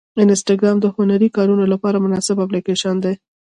[0.23, 3.13] انسټاګرام د هنري کارونو لپاره مناسب اپلیکیشن دی.